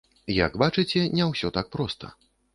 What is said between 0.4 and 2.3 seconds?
Як бачыце, не ўсё так проста.